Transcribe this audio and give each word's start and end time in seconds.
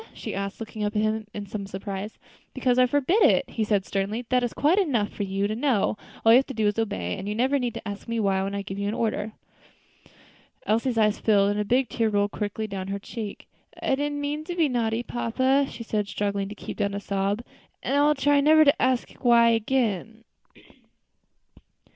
she 0.15 0.33
asked, 0.33 0.59
looking 0.59 0.83
up 0.83 0.95
at 0.95 1.01
him 1.03 1.27
in 1.31 1.45
some 1.45 1.67
surprise. 1.67 2.17
"Because 2.55 2.79
I 2.79 2.87
forbid 2.87 3.21
it," 3.21 3.47
he 3.51 3.61
replied 3.61 3.85
sternly; 3.85 4.25
"that 4.29 4.43
is 4.43 4.51
quite 4.51 4.79
enough 4.79 5.09
for 5.11 5.21
you 5.21 5.45
to 5.47 5.55
know; 5.55 5.95
all 6.25 6.31
you 6.31 6.37
have 6.39 6.47
to 6.47 6.55
do 6.55 6.65
is 6.65 6.73
to 6.73 6.81
obey, 6.81 7.15
and 7.15 7.29
you 7.29 7.35
need 7.35 7.37
never 7.37 7.59
ask 7.85 8.07
me 8.07 8.19
why, 8.19 8.41
when 8.41 8.55
I 8.55 8.63
give 8.63 8.79
you 8.79 8.87
an 8.87 8.95
order." 8.95 9.33
Elsie's 10.65 10.97
eyes 10.97 11.19
filled, 11.19 11.51
and 11.51 11.59
a 11.59 11.63
big 11.63 11.87
tear 11.87 12.09
rolled 12.09 12.31
quickly 12.31 12.65
down 12.65 12.87
her 12.87 12.97
cheek. 12.97 13.47
"I 13.79 13.93
did 13.93 14.11
not 14.13 14.19
mean 14.21 14.43
to 14.45 14.55
be 14.55 14.67
naughty, 14.67 15.03
papa," 15.03 15.67
she 15.69 15.83
said, 15.83 16.07
struggling 16.07 16.49
to 16.49 16.55
keep 16.55 16.77
down 16.77 16.95
a 16.95 16.99
sob, 16.99 17.43
"and 17.83 17.95
I 17.95 18.01
will 18.01 18.15
try 18.15 18.41
never 18.41 18.65
to 18.65 18.81
ask 18.81 19.07
why 19.23 19.49
again." 19.49 20.23